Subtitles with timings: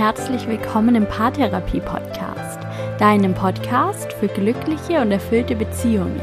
[0.00, 2.58] herzlich willkommen im Paartherapie Podcast,
[2.98, 6.22] deinem Podcast für glückliche und erfüllte Beziehungen.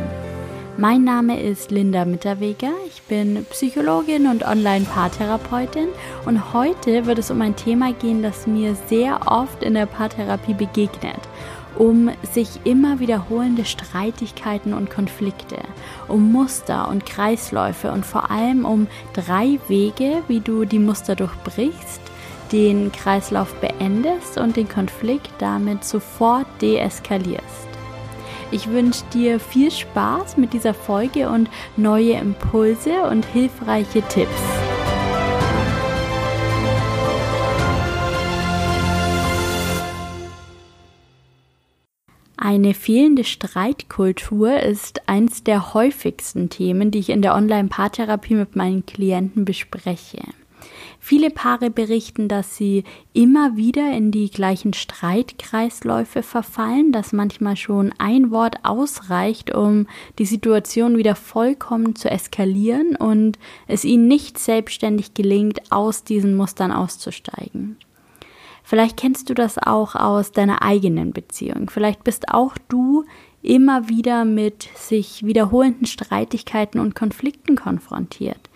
[0.78, 5.90] Mein Name ist Linda Mitterweger, ich bin Psychologin und Online-Paartherapeutin
[6.26, 10.56] und heute wird es um ein Thema gehen, das mir sehr oft in der Paartherapie
[10.56, 11.22] begegnet
[11.78, 15.58] um sich immer wiederholende Streitigkeiten und Konflikte,
[16.08, 22.02] um Muster und Kreisläufe und vor allem um drei Wege, wie du die Muster durchbrichst,
[22.52, 27.68] den Kreislauf beendest und den Konflikt damit sofort deeskalierst.
[28.52, 34.42] Ich wünsche dir viel Spaß mit dieser Folge und neue Impulse und hilfreiche Tipps.
[42.38, 48.86] Eine fehlende Streitkultur ist eines der häufigsten Themen, die ich in der Online-Paartherapie mit meinen
[48.86, 50.22] Klienten bespreche.
[51.08, 57.94] Viele Paare berichten, dass sie immer wieder in die gleichen Streitkreisläufe verfallen, dass manchmal schon
[57.98, 59.88] ein Wort ausreicht, um
[60.20, 66.74] die Situation wieder vollkommen zu eskalieren und es ihnen nicht selbstständig gelingt, aus diesen Mustern
[66.74, 67.78] auszusteigen.
[68.62, 71.70] Vielleicht kennst du das auch aus deiner eigenen Beziehung.
[71.70, 73.06] Vielleicht bist auch du
[73.42, 78.50] immer wieder mit sich wiederholenden Streitigkeiten und Konflikten konfrontiert.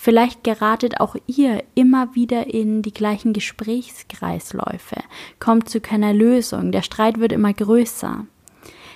[0.00, 4.96] Vielleicht geratet auch ihr immer wieder in die gleichen Gesprächskreisläufe,
[5.40, 8.24] kommt zu keiner Lösung, der Streit wird immer größer.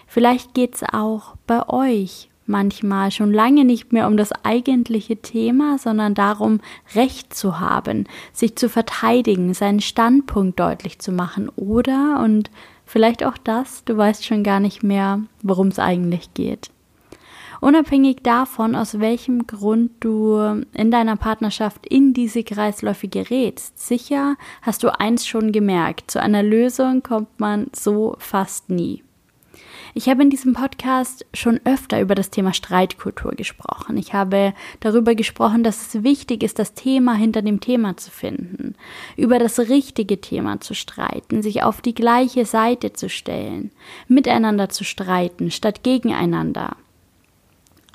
[0.06, 6.14] Vielleicht geht's auch bei euch manchmal schon lange nicht mehr um das eigentliche Thema, sondern
[6.14, 6.61] darum,
[6.95, 12.50] Recht zu haben, sich zu verteidigen, seinen Standpunkt deutlich zu machen oder, und
[12.86, 16.70] vielleicht auch das, du weißt schon gar nicht mehr, worum es eigentlich geht.
[17.62, 24.83] Unabhängig davon, aus welchem Grund du in deiner Partnerschaft in diese Kreisläufe gerätst, sicher hast
[24.83, 29.05] du eins schon gemerkt, zu einer Lösung kommt man so fast nie.
[29.95, 33.96] Ich habe in diesem Podcast schon öfter über das Thema Streitkultur gesprochen.
[33.96, 38.74] Ich habe darüber gesprochen, dass es wichtig ist, das Thema hinter dem Thema zu finden,
[39.17, 43.70] über das richtige Thema zu streiten, sich auf die gleiche Seite zu stellen,
[44.08, 46.77] miteinander zu streiten statt gegeneinander.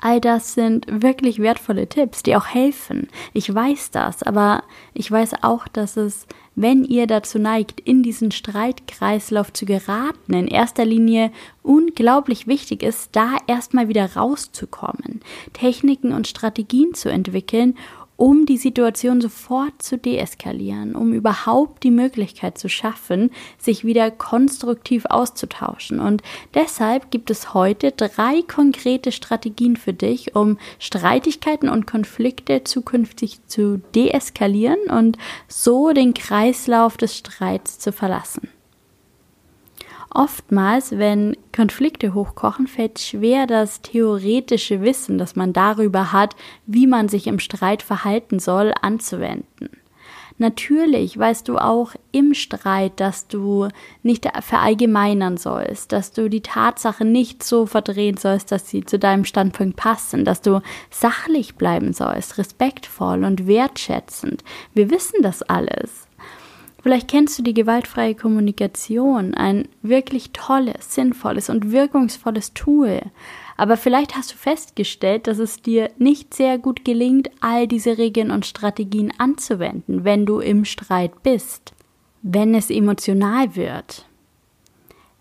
[0.00, 3.08] All das sind wirklich wertvolle Tipps, die auch helfen.
[3.32, 4.62] Ich weiß das, aber
[4.94, 10.46] ich weiß auch, dass es, wenn ihr dazu neigt, in diesen Streitkreislauf zu geraten, in
[10.46, 11.32] erster Linie
[11.62, 15.20] unglaublich wichtig ist, da erstmal wieder rauszukommen,
[15.52, 17.76] Techniken und Strategien zu entwickeln,
[18.18, 25.06] um die Situation sofort zu deeskalieren, um überhaupt die Möglichkeit zu schaffen, sich wieder konstruktiv
[25.06, 26.00] auszutauschen.
[26.00, 33.46] Und deshalb gibt es heute drei konkrete Strategien für dich, um Streitigkeiten und Konflikte zukünftig
[33.46, 38.48] zu deeskalieren und so den Kreislauf des Streits zu verlassen.
[40.10, 46.34] Oftmals, wenn Konflikte hochkochen, fällt schwer das theoretische Wissen, das man darüber hat,
[46.66, 49.68] wie man sich im Streit verhalten soll, anzuwenden.
[50.38, 53.68] Natürlich weißt du auch im Streit, dass du
[54.04, 59.24] nicht verallgemeinern sollst, dass du die Tatsache nicht so verdrehen sollst, dass sie zu deinem
[59.24, 64.44] Standpunkt passen, dass du sachlich bleiben sollst, respektvoll und wertschätzend.
[64.74, 66.07] Wir wissen das alles.
[66.82, 73.00] Vielleicht kennst du die gewaltfreie Kommunikation, ein wirklich tolles, sinnvolles und wirkungsvolles Tool.
[73.56, 78.30] Aber vielleicht hast du festgestellt, dass es dir nicht sehr gut gelingt, all diese Regeln
[78.30, 81.72] und Strategien anzuwenden, wenn du im Streit bist,
[82.22, 84.07] wenn es emotional wird.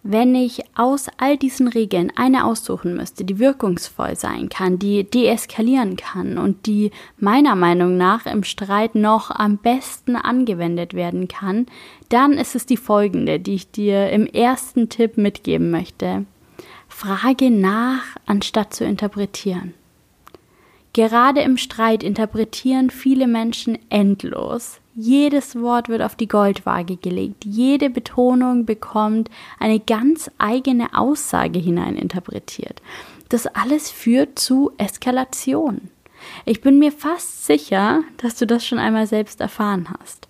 [0.10, 5.98] Wenn ich aus all diesen Regeln eine aussuchen müsste, die wirkungsvoll sein kann, die deeskalieren
[5.98, 11.66] kann und die meiner Meinung nach im Streit noch am besten angewendet werden kann,
[12.08, 16.26] dann ist es die folgende, die ich dir im ersten Tipp mitgeben möchte.
[16.88, 19.74] Frage nach, anstatt zu interpretieren.
[20.94, 24.80] Gerade im Streit interpretieren viele Menschen endlos.
[25.00, 27.46] Jedes Wort wird auf die Goldwaage gelegt.
[27.46, 29.30] Jede Betonung bekommt
[29.60, 32.82] eine ganz eigene Aussage hineininterpretiert.
[33.30, 35.92] Das alles führt zu Eskalation.
[36.46, 40.28] Ich bin mir fast sicher, dass du das schon einmal selbst erfahren hast.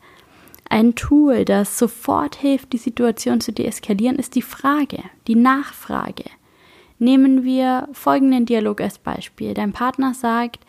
[0.69, 6.25] Ein Tool, das sofort hilft, die Situation zu deeskalieren, ist die Frage, die Nachfrage.
[6.99, 9.53] Nehmen wir folgenden Dialog als Beispiel.
[9.53, 10.59] Dein Partner sagt,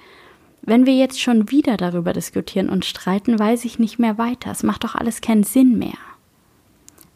[0.68, 4.50] wenn wir jetzt schon wieder darüber diskutieren und streiten, weiß ich nicht mehr weiter.
[4.50, 5.98] Es macht doch alles keinen Sinn mehr.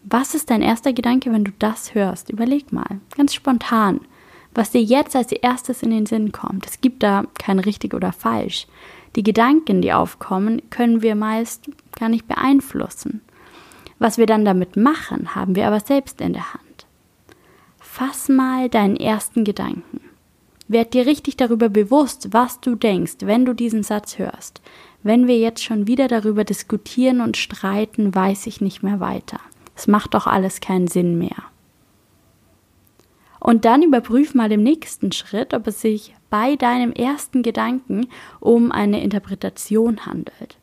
[0.04, 2.30] Was ist dein erster Gedanke, wenn du das hörst?
[2.30, 4.00] Überleg mal, ganz spontan,
[4.54, 6.66] was dir jetzt als erstes in den Sinn kommt.
[6.66, 8.66] Es gibt da kein richtig oder falsch.
[9.14, 13.20] Die Gedanken, die aufkommen, können wir meist gar nicht beeinflussen.
[13.98, 16.86] Was wir dann damit machen, haben wir aber selbst in der Hand.
[17.78, 20.00] Fass mal deinen ersten Gedanken.
[20.72, 24.62] Werd dir richtig darüber bewusst, was du denkst, wenn du diesen Satz hörst.
[25.02, 29.38] Wenn wir jetzt schon wieder darüber diskutieren und streiten, weiß ich nicht mehr weiter.
[29.76, 31.36] Es macht doch alles keinen Sinn mehr.
[33.38, 38.06] Und dann überprüf mal im nächsten Schritt, ob es sich bei deinem ersten Gedanken
[38.40, 40.56] um eine Interpretation handelt.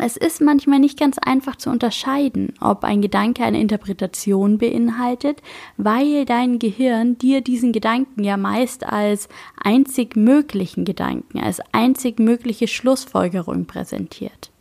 [0.00, 5.42] Es ist manchmal nicht ganz einfach zu unterscheiden, ob ein Gedanke eine Interpretation beinhaltet,
[5.76, 9.28] weil dein Gehirn dir diesen Gedanken ja meist als
[9.60, 14.52] einzig möglichen Gedanken, als einzig mögliche Schlussfolgerung präsentiert.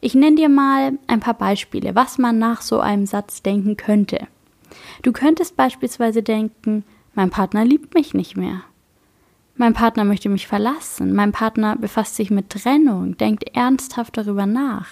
[0.00, 4.28] Ich nenne dir mal ein paar Beispiele, was man nach so einem Satz denken könnte.
[5.02, 8.62] Du könntest beispielsweise denken, mein Partner liebt mich nicht mehr.
[9.54, 11.14] Mein Partner möchte mich verlassen.
[11.14, 14.88] Mein Partner befasst sich mit Trennung, denkt ernsthaft darüber nach.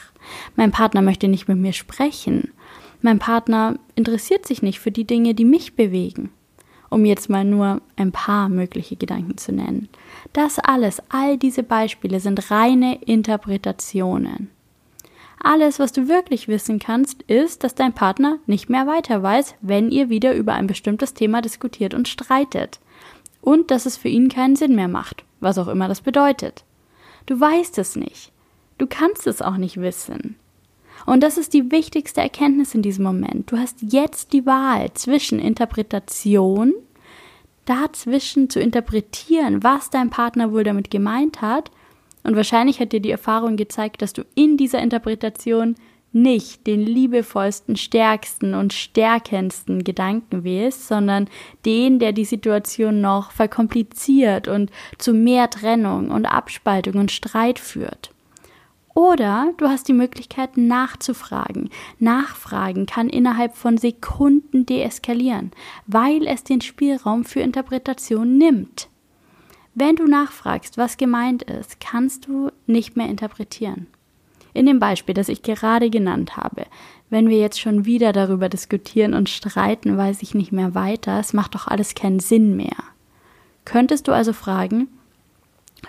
[0.54, 2.52] Mein Partner möchte nicht mit mir sprechen.
[3.00, 6.30] Mein Partner interessiert sich nicht für die Dinge, die mich bewegen.
[6.90, 9.88] Um jetzt mal nur ein paar mögliche Gedanken zu nennen.
[10.32, 14.50] Das alles, all diese Beispiele sind reine Interpretationen.
[15.42, 19.90] Alles, was du wirklich wissen kannst, ist, dass dein Partner nicht mehr weiter weiß, wenn
[19.90, 22.78] ihr wieder über ein bestimmtes Thema diskutiert und streitet
[23.40, 26.64] und dass es für ihn keinen Sinn mehr macht, was auch immer das bedeutet.
[27.26, 28.32] Du weißt es nicht.
[28.78, 30.36] Du kannst es auch nicht wissen.
[31.06, 33.50] Und das ist die wichtigste Erkenntnis in diesem Moment.
[33.50, 36.74] Du hast jetzt die Wahl zwischen Interpretation,
[37.64, 41.70] dazwischen zu interpretieren, was dein Partner wohl damit gemeint hat,
[42.22, 45.76] und wahrscheinlich hat dir die Erfahrung gezeigt, dass du in dieser Interpretation
[46.12, 51.28] nicht den liebevollsten, stärksten und stärkendsten Gedanken wählst, sondern
[51.64, 58.10] den, der die Situation noch verkompliziert und zu mehr Trennung und Abspaltung und Streit führt.
[58.94, 61.70] Oder du hast die Möglichkeit nachzufragen.
[62.00, 65.52] Nachfragen kann innerhalb von Sekunden deeskalieren,
[65.86, 68.88] weil es den Spielraum für Interpretation nimmt.
[69.74, 73.86] Wenn du nachfragst, was gemeint ist, kannst du nicht mehr interpretieren.
[74.52, 76.66] In dem Beispiel, das ich gerade genannt habe,
[77.08, 81.32] wenn wir jetzt schon wieder darüber diskutieren und streiten, weiß ich nicht mehr weiter, es
[81.32, 82.76] macht doch alles keinen Sinn mehr.
[83.64, 84.88] Könntest du also fragen,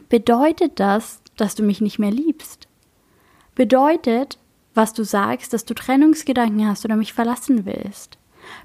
[0.10, 2.68] bedeutet das, dass du mich nicht mehr liebst?
[3.56, 4.38] Bedeutet,
[4.74, 8.18] was du sagst, dass du Trennungsgedanken hast oder mich verlassen willst?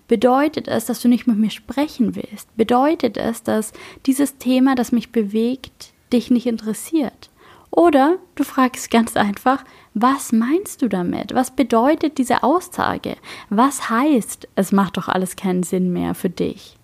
[0.09, 2.55] Bedeutet es, dass du nicht mit mir sprechen willst?
[2.57, 3.73] Bedeutet es, dass
[4.07, 7.31] dieses Thema, das mich bewegt, dich nicht interessiert?
[7.77, 9.63] Oder du fragst ganz einfach,
[9.93, 11.35] was meinst du damit?
[11.35, 13.17] Was bedeutet diese Aussage?
[13.51, 16.79] Was heißt, es macht doch alles keinen Sinn mehr für dich?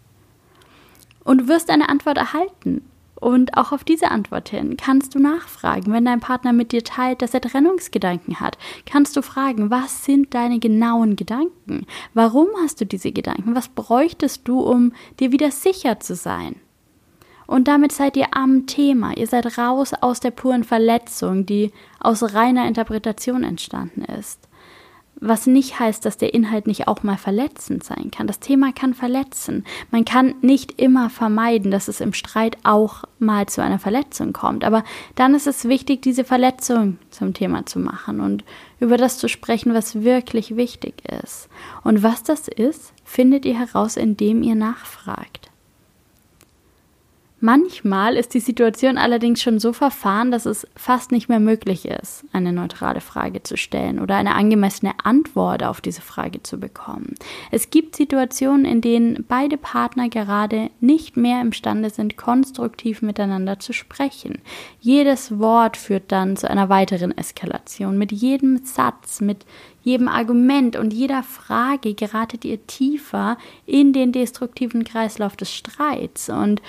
[1.24, 2.84] Und du wirst eine Antwort erhalten.
[3.14, 5.94] Und auch auf diese Antwort hin kannst du nachfragen.
[5.94, 10.34] Wenn dein Partner mit dir teilt, dass er Trennungsgedanken hat, kannst du fragen, was sind
[10.34, 11.86] deine genauen Gedanken?
[12.12, 13.54] Warum hast du diese Gedanken?
[13.54, 16.56] Was bräuchtest du, um dir wieder sicher zu sein?
[17.52, 19.14] Und damit seid ihr am Thema.
[19.14, 21.70] Ihr seid raus aus der puren Verletzung, die
[22.00, 24.48] aus reiner Interpretation entstanden ist.
[25.16, 28.26] Was nicht heißt, dass der Inhalt nicht auch mal verletzend sein kann.
[28.26, 29.66] Das Thema kann verletzen.
[29.90, 34.64] Man kann nicht immer vermeiden, dass es im Streit auch mal zu einer Verletzung kommt.
[34.64, 34.82] Aber
[35.14, 38.44] dann ist es wichtig, diese Verletzung zum Thema zu machen und
[38.80, 41.50] über das zu sprechen, was wirklich wichtig ist.
[41.84, 45.51] Und was das ist, findet ihr heraus, indem ihr nachfragt.
[47.44, 52.24] Manchmal ist die Situation allerdings schon so verfahren, dass es fast nicht mehr möglich ist,
[52.32, 57.16] eine neutrale Frage zu stellen oder eine angemessene Antwort auf diese Frage zu bekommen.
[57.50, 63.72] Es gibt Situationen, in denen beide Partner gerade nicht mehr imstande sind, konstruktiv miteinander zu
[63.72, 64.38] sprechen.
[64.78, 67.98] Jedes Wort führt dann zu einer weiteren Eskalation.
[67.98, 69.46] Mit jedem Satz, mit
[69.82, 76.62] jedem Argument und jeder Frage geratet ihr tiefer in den destruktiven Kreislauf des Streits und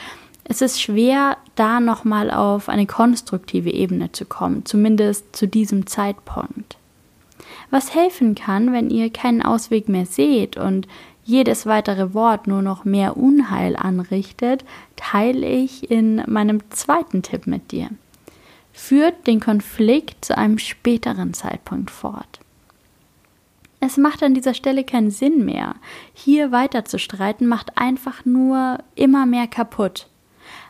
[0.45, 6.77] es ist schwer, da nochmal auf eine konstruktive Ebene zu kommen, zumindest zu diesem Zeitpunkt.
[7.69, 10.87] Was helfen kann, wenn ihr keinen Ausweg mehr seht und
[11.25, 14.65] jedes weitere Wort nur noch mehr Unheil anrichtet,
[14.97, 17.89] teile ich in meinem zweiten Tipp mit dir.
[18.73, 22.39] Führt den Konflikt zu einem späteren Zeitpunkt fort.
[23.79, 25.75] Es macht an dieser Stelle keinen Sinn mehr.
[26.13, 30.07] Hier weiter zu streiten macht einfach nur immer mehr kaputt.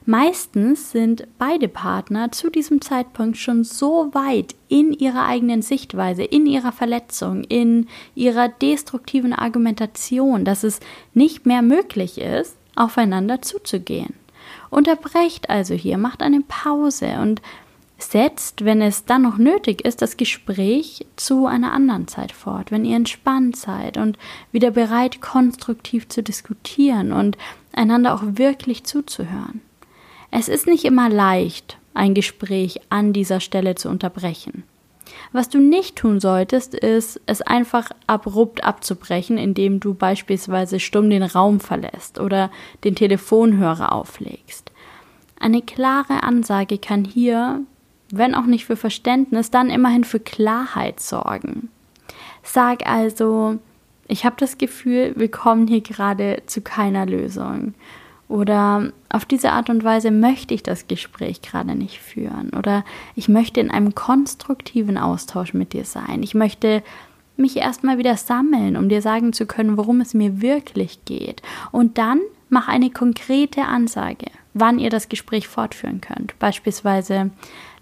[0.05, 6.45] Meistens sind beide Partner zu diesem Zeitpunkt schon so weit in ihrer eigenen Sichtweise, in
[6.45, 10.81] ihrer Verletzung, in ihrer destruktiven Argumentation, dass es
[11.13, 14.13] nicht mehr möglich ist, aufeinander zuzugehen.
[14.69, 17.41] Unterbrecht also hier, macht eine Pause und
[17.97, 22.83] setzt, wenn es dann noch nötig ist, das Gespräch zu einer anderen Zeit fort, wenn
[22.83, 24.17] ihr entspannt seid und
[24.51, 27.37] wieder bereit, konstruktiv zu diskutieren und
[27.71, 29.61] einander auch wirklich zuzuhören.
[30.35, 34.63] Es ist nicht immer leicht, ein Gespräch an dieser Stelle zu unterbrechen.
[35.31, 41.23] Was du nicht tun solltest, ist, es einfach abrupt abzubrechen, indem du beispielsweise stumm den
[41.23, 42.49] Raum verlässt oder
[42.83, 44.71] den Telefonhörer auflegst.
[45.39, 47.61] Eine klare Ansage kann hier
[48.15, 51.69] wenn auch nicht für Verständnis, dann immerhin für Klarheit sorgen.
[52.43, 53.57] Sag also,
[54.07, 57.73] ich habe das Gefühl, wir kommen hier gerade zu keiner Lösung.
[58.27, 62.51] Oder auf diese Art und Weise möchte ich das Gespräch gerade nicht führen.
[62.57, 62.83] Oder
[63.15, 66.23] ich möchte in einem konstruktiven Austausch mit dir sein.
[66.23, 66.83] Ich möchte
[67.35, 71.41] mich erstmal wieder sammeln, um dir sagen zu können, worum es mir wirklich geht.
[71.71, 76.37] Und dann mach eine konkrete Ansage, wann ihr das Gespräch fortführen könnt.
[76.39, 77.31] Beispielsweise,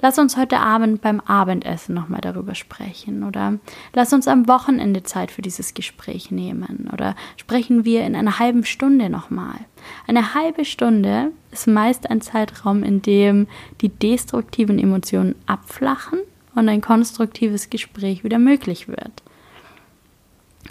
[0.01, 3.59] lass uns heute Abend beim Abendessen nochmal darüber sprechen oder
[3.93, 8.65] lass uns am Wochenende Zeit für dieses Gespräch nehmen oder sprechen wir in einer halben
[8.65, 9.59] Stunde nochmal.
[10.07, 13.47] Eine halbe Stunde ist meist ein Zeitraum, in dem
[13.81, 16.19] die destruktiven Emotionen abflachen
[16.55, 19.23] und ein konstruktives Gespräch wieder möglich wird.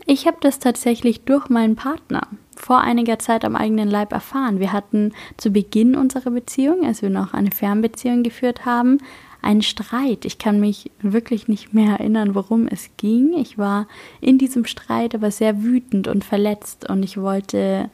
[0.06, 2.26] Ich habe das tatsächlich durch meinen Partner
[2.60, 4.60] vor einiger Zeit am eigenen Leib erfahren.
[4.60, 8.98] Wir hatten zu Beginn unserer Beziehung, als wir noch eine Fernbeziehung geführt haben,
[9.42, 10.24] einen Streit.
[10.26, 13.32] Ich kann mich wirklich nicht mehr erinnern, worum es ging.
[13.38, 13.86] Ich war
[14.20, 17.88] in diesem Streit aber sehr wütend und verletzt und ich wollte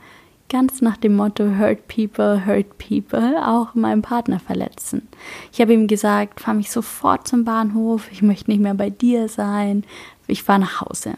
[0.48, 5.08] ganz nach dem Motto Hurt People, Hurt People auch meinen Partner verletzen.
[5.52, 9.28] Ich habe ihm gesagt, fahr mich sofort zum Bahnhof, ich möchte nicht mehr bei dir
[9.28, 9.84] sein,
[10.26, 11.14] ich fahre nach Hause.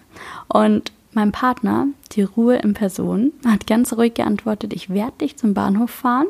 [0.48, 5.54] Und mein Partner, die Ruhe in Person, hat ganz ruhig geantwortet, ich werde dich zum
[5.54, 6.26] Bahnhof fahren,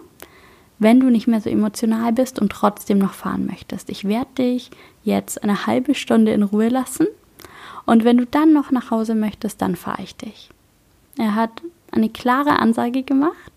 [0.78, 3.90] wenn du nicht mehr so emotional bist und trotzdem noch fahren möchtest.
[3.90, 4.70] Ich werde dich
[5.02, 7.06] jetzt eine halbe Stunde in Ruhe lassen
[7.86, 10.50] und wenn du dann noch nach Hause möchtest, dann fahre ich dich.
[11.18, 13.52] Er hat eine klare Ansage gemacht.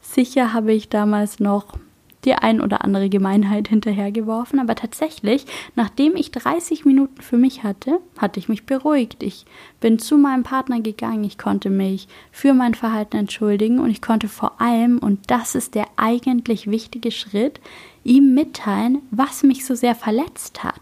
[0.00, 1.78] Sicher habe ich damals noch
[2.24, 8.00] die ein oder andere Gemeinheit hinterhergeworfen, aber tatsächlich, nachdem ich 30 Minuten für mich hatte,
[8.18, 9.22] hatte ich mich beruhigt.
[9.22, 9.44] Ich
[9.80, 14.28] bin zu meinem Partner gegangen, ich konnte mich für mein Verhalten entschuldigen und ich konnte
[14.28, 17.60] vor allem, und das ist der eigentlich wichtige Schritt,
[18.04, 20.80] ihm mitteilen, was mich so sehr verletzt hat,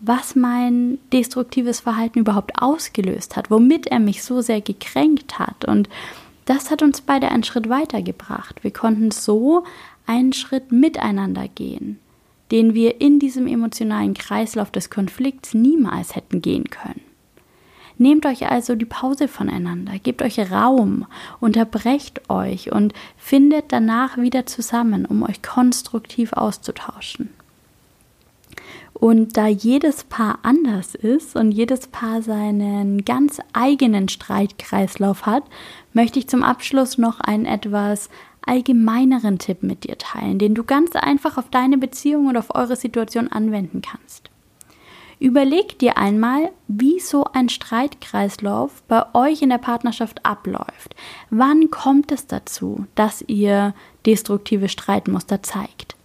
[0.00, 5.88] was mein destruktives Verhalten überhaupt ausgelöst hat, womit er mich so sehr gekränkt hat und
[6.44, 8.62] das hat uns beide einen Schritt weitergebracht.
[8.62, 9.64] Wir konnten so
[10.06, 11.98] einen Schritt miteinander gehen,
[12.50, 17.00] den wir in diesem emotionalen Kreislauf des Konflikts niemals hätten gehen können.
[17.96, 21.06] Nehmt euch also die Pause voneinander, gebt euch Raum,
[21.40, 27.30] unterbrecht euch und findet danach wieder zusammen, um euch konstruktiv auszutauschen.
[28.94, 35.42] Und da jedes Paar anders ist und jedes Paar seinen ganz eigenen Streitkreislauf hat,
[35.92, 38.08] möchte ich zum Abschluss noch einen etwas
[38.46, 42.76] allgemeineren Tipp mit dir teilen, den du ganz einfach auf deine Beziehung und auf eure
[42.76, 44.30] Situation anwenden kannst.
[45.20, 50.94] Überleg dir einmal, wie so ein Streitkreislauf bei euch in der Partnerschaft abläuft.
[51.30, 53.74] Wann kommt es dazu, dass ihr
[54.06, 55.96] destruktive Streitmuster zeigt?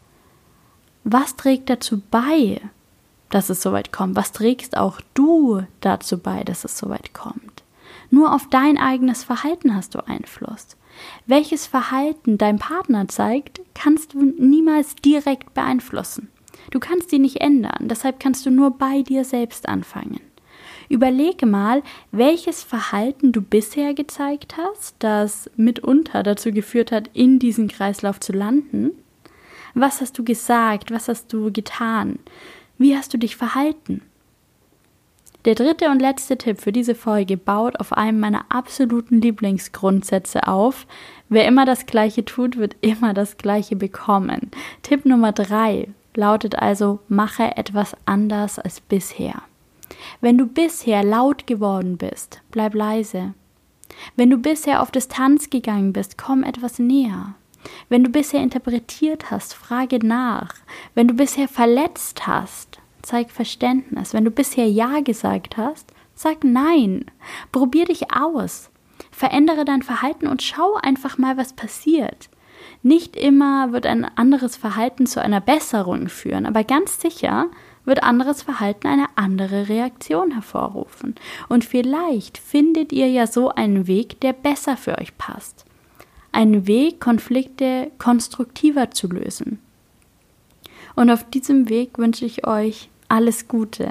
[1.03, 2.62] Was trägt dazu bei,
[3.29, 4.15] dass es soweit kommt?
[4.15, 7.63] Was trägst auch du dazu bei, dass es soweit kommt?
[8.12, 10.77] Nur auf dein eigenes Verhalten hast du Einfluss.
[11.25, 16.29] Welches Verhalten dein Partner zeigt, kannst du niemals direkt beeinflussen.
[16.72, 20.22] Du kannst sie nicht ändern, deshalb kannst du nur bei dir selbst anfangen.
[20.89, 27.68] Überlege mal, welches Verhalten du bisher gezeigt hast, das mitunter dazu geführt hat, in diesen
[27.68, 28.91] Kreislauf zu landen.
[29.75, 30.91] Was hast du gesagt?
[30.91, 32.18] Was hast du getan?
[32.79, 34.01] Wie hast du dich verhalten?
[35.46, 40.86] Der dritte und letzte Tipp für diese Folge baut auf einem meiner absoluten Lieblingsgrundsätze auf.
[41.29, 44.51] Wer immer das Gleiche tut, wird immer das Gleiche bekommen.
[44.84, 49.41] Tipp Nummer drei lautet also, mache etwas anders als bisher.
[50.19, 53.34] Wenn du bisher laut geworden bist, bleib leise.
[54.15, 57.36] Wenn du bisher auf Distanz gegangen bist, komm etwas näher.
[57.88, 60.55] Wenn du bisher interpretiert hast, frage nach.
[60.96, 64.13] Wenn du bisher verletzt hast, zeig Verständnis.
[64.13, 67.06] Wenn du bisher Ja gesagt hast, sag Nein.
[67.51, 68.70] Probier dich aus.
[69.12, 72.29] Verändere dein Verhalten und schau einfach mal, was passiert.
[72.84, 77.48] Nicht immer wird ein anderes Verhalten zu einer Besserung führen, aber ganz sicher
[77.86, 81.15] wird anderes Verhalten eine andere Reaktion hervorrufen.
[81.48, 85.65] Und vielleicht findet ihr ja so einen Weg, der besser für euch passt.
[86.32, 89.60] Einen Weg, Konflikte konstruktiver zu lösen.
[91.00, 93.89] Und auf diesem Weg wünsche ich euch alles Gute.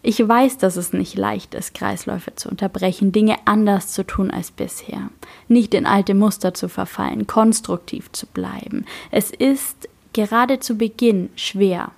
[0.00, 4.52] Ich weiß, dass es nicht leicht ist, Kreisläufe zu unterbrechen, Dinge anders zu tun als
[4.52, 5.10] bisher,
[5.48, 8.84] nicht in alte Muster zu verfallen, konstruktiv zu bleiben.
[9.10, 11.90] Es ist gerade zu Beginn schwer.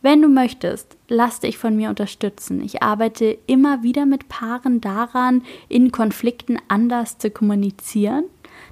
[0.00, 2.62] Wenn du möchtest, lass dich von mir unterstützen.
[2.62, 8.24] Ich arbeite immer wieder mit Paaren daran, in Konflikten anders zu kommunizieren,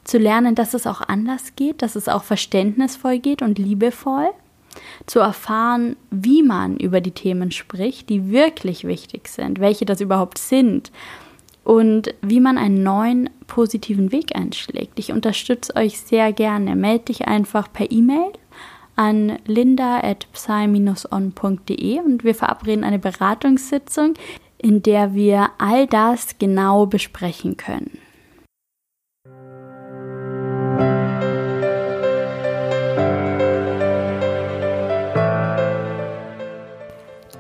[0.04, 4.30] zu lernen, dass es auch anders geht, dass es auch verständnisvoll geht und liebevoll
[5.06, 10.38] zu erfahren, wie man über die Themen spricht, die wirklich wichtig sind, welche das überhaupt
[10.38, 10.90] sind
[11.64, 14.98] und wie man einen neuen positiven Weg einschlägt.
[14.98, 16.74] Ich unterstütze euch sehr gerne.
[16.76, 18.32] Meld dich einfach per E-Mail
[18.96, 24.12] an linda.psy-on.de und wir verabreden eine Beratungssitzung,
[24.58, 27.98] in der wir all das genau besprechen können.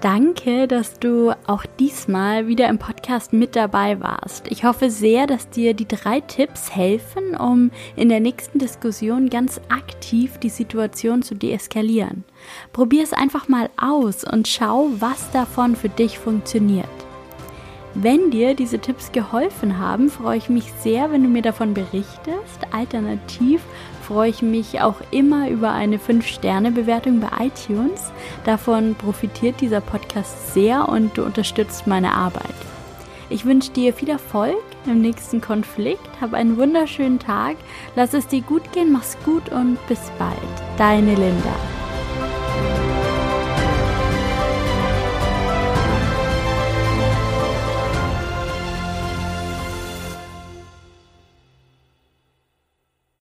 [0.04, 4.44] Danke, dass du auch diesmal wieder im Podcast mit dabei warst.
[4.50, 9.62] Ich hoffe sehr, dass dir die drei Tipps helfen, um in der nächsten Diskussion ganz
[9.70, 12.24] aktiv die Situation zu deeskalieren.
[12.74, 17.03] Probier es einfach mal aus und schau, was davon für dich funktioniert.
[17.94, 22.58] Wenn dir diese Tipps geholfen haben, freue ich mich sehr, wenn du mir davon berichtest.
[22.72, 23.62] Alternativ
[24.02, 28.10] freue ich mich auch immer über eine 5-Sterne-Bewertung bei iTunes.
[28.44, 32.54] Davon profitiert dieser Podcast sehr und du unterstützt meine Arbeit.
[33.30, 36.20] Ich wünsche dir viel Erfolg im nächsten Konflikt.
[36.20, 37.56] Hab einen wunderschönen Tag.
[37.94, 40.38] Lass es dir gut gehen, mach's gut und bis bald.
[40.76, 41.83] Deine Linda.